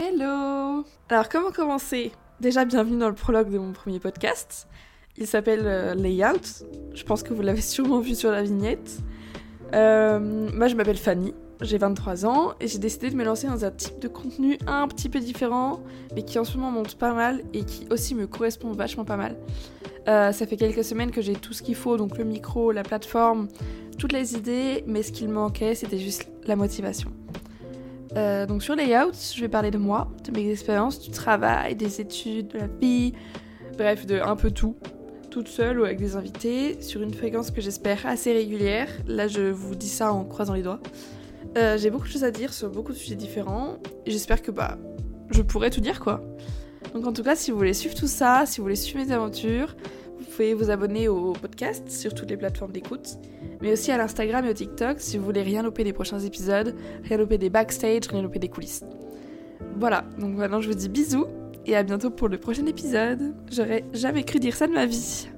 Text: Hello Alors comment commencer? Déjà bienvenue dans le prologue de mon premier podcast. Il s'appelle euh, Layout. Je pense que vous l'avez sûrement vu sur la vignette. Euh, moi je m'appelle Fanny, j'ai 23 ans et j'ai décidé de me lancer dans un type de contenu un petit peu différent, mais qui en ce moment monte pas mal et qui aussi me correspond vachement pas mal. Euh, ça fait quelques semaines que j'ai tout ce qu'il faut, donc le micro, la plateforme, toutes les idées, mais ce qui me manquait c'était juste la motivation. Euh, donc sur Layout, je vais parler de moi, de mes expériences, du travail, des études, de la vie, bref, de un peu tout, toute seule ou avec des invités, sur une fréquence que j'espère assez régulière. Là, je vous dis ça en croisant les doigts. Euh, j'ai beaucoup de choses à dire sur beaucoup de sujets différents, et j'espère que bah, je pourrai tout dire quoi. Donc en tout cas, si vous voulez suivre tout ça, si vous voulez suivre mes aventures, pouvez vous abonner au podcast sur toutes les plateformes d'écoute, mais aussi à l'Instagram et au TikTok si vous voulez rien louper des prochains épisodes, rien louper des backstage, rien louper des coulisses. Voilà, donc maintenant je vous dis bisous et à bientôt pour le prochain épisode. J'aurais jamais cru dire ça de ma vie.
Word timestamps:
Hello 0.00 0.84
Alors 1.08 1.28
comment 1.28 1.50
commencer? 1.50 2.12
Déjà 2.38 2.64
bienvenue 2.64 2.98
dans 2.98 3.08
le 3.08 3.16
prologue 3.16 3.50
de 3.50 3.58
mon 3.58 3.72
premier 3.72 3.98
podcast. 3.98 4.68
Il 5.16 5.26
s'appelle 5.26 5.62
euh, 5.64 5.94
Layout. 5.94 6.64
Je 6.94 7.02
pense 7.02 7.24
que 7.24 7.34
vous 7.34 7.42
l'avez 7.42 7.60
sûrement 7.62 7.98
vu 7.98 8.14
sur 8.14 8.30
la 8.30 8.44
vignette. 8.44 8.98
Euh, 9.74 10.48
moi 10.54 10.68
je 10.68 10.76
m'appelle 10.76 10.98
Fanny, 10.98 11.34
j'ai 11.62 11.78
23 11.78 12.26
ans 12.26 12.52
et 12.60 12.68
j'ai 12.68 12.78
décidé 12.78 13.10
de 13.10 13.16
me 13.16 13.24
lancer 13.24 13.48
dans 13.48 13.64
un 13.64 13.72
type 13.72 13.98
de 13.98 14.06
contenu 14.06 14.56
un 14.68 14.86
petit 14.86 15.08
peu 15.08 15.18
différent, 15.18 15.80
mais 16.14 16.22
qui 16.22 16.38
en 16.38 16.44
ce 16.44 16.56
moment 16.56 16.70
monte 16.70 16.94
pas 16.94 17.12
mal 17.12 17.42
et 17.52 17.64
qui 17.64 17.88
aussi 17.90 18.14
me 18.14 18.28
correspond 18.28 18.70
vachement 18.70 19.04
pas 19.04 19.16
mal. 19.16 19.36
Euh, 20.06 20.30
ça 20.30 20.46
fait 20.46 20.56
quelques 20.56 20.84
semaines 20.84 21.10
que 21.10 21.22
j'ai 21.22 21.34
tout 21.34 21.52
ce 21.52 21.60
qu'il 21.60 21.74
faut, 21.74 21.96
donc 21.96 22.18
le 22.18 22.24
micro, 22.24 22.70
la 22.70 22.84
plateforme, 22.84 23.48
toutes 23.98 24.12
les 24.12 24.36
idées, 24.36 24.84
mais 24.86 25.02
ce 25.02 25.10
qui 25.10 25.26
me 25.26 25.32
manquait 25.32 25.74
c'était 25.74 25.98
juste 25.98 26.28
la 26.46 26.54
motivation. 26.54 27.10
Euh, 28.18 28.46
donc 28.46 28.62
sur 28.64 28.74
Layout, 28.74 29.12
je 29.34 29.40
vais 29.40 29.48
parler 29.48 29.70
de 29.70 29.78
moi, 29.78 30.08
de 30.24 30.32
mes 30.32 30.50
expériences, 30.50 31.00
du 31.00 31.10
travail, 31.10 31.76
des 31.76 32.00
études, 32.00 32.48
de 32.48 32.58
la 32.58 32.66
vie, 32.66 33.12
bref, 33.76 34.06
de 34.06 34.18
un 34.18 34.34
peu 34.34 34.50
tout, 34.50 34.76
toute 35.30 35.46
seule 35.46 35.78
ou 35.78 35.84
avec 35.84 35.98
des 35.98 36.16
invités, 36.16 36.82
sur 36.82 37.00
une 37.00 37.14
fréquence 37.14 37.52
que 37.52 37.60
j'espère 37.60 38.04
assez 38.06 38.32
régulière. 38.32 38.88
Là, 39.06 39.28
je 39.28 39.42
vous 39.42 39.76
dis 39.76 39.88
ça 39.88 40.12
en 40.12 40.24
croisant 40.24 40.54
les 40.54 40.62
doigts. 40.62 40.80
Euh, 41.56 41.78
j'ai 41.78 41.90
beaucoup 41.90 42.08
de 42.08 42.12
choses 42.12 42.24
à 42.24 42.32
dire 42.32 42.52
sur 42.52 42.70
beaucoup 42.70 42.92
de 42.92 42.96
sujets 42.96 43.14
différents, 43.14 43.78
et 44.04 44.10
j'espère 44.10 44.42
que 44.42 44.50
bah, 44.50 44.78
je 45.30 45.40
pourrai 45.42 45.70
tout 45.70 45.80
dire 45.80 46.00
quoi. 46.00 46.20
Donc 46.94 47.06
en 47.06 47.12
tout 47.12 47.22
cas, 47.22 47.36
si 47.36 47.52
vous 47.52 47.56
voulez 47.56 47.74
suivre 47.74 47.94
tout 47.94 48.08
ça, 48.08 48.44
si 48.46 48.58
vous 48.58 48.64
voulez 48.64 48.76
suivre 48.76 49.04
mes 49.04 49.12
aventures, 49.12 49.76
pouvez 50.38 50.54
vous 50.54 50.70
abonner 50.70 51.08
au 51.08 51.32
podcast 51.32 51.90
sur 51.90 52.14
toutes 52.14 52.30
les 52.30 52.36
plateformes 52.36 52.70
d'écoute, 52.70 53.18
mais 53.60 53.72
aussi 53.72 53.90
à 53.90 53.98
l'Instagram 53.98 54.44
et 54.44 54.50
au 54.50 54.52
TikTok 54.52 55.00
si 55.00 55.18
vous 55.18 55.24
voulez 55.24 55.42
rien 55.42 55.64
louper 55.64 55.82
des 55.82 55.92
prochains 55.92 56.20
épisodes, 56.20 56.76
rien 57.02 57.16
louper 57.16 57.38
des 57.38 57.50
backstage, 57.50 58.02
rien 58.08 58.22
louper 58.22 58.38
des 58.38 58.48
coulisses. 58.48 58.84
Voilà, 59.80 60.04
donc 60.16 60.36
maintenant 60.36 60.60
je 60.60 60.68
vous 60.68 60.76
dis 60.76 60.88
bisous 60.88 61.26
et 61.66 61.74
à 61.74 61.82
bientôt 61.82 62.10
pour 62.10 62.28
le 62.28 62.38
prochain 62.38 62.66
épisode. 62.66 63.34
J'aurais 63.50 63.82
jamais 63.92 64.22
cru 64.22 64.38
dire 64.38 64.54
ça 64.54 64.68
de 64.68 64.74
ma 64.74 64.86
vie. 64.86 65.28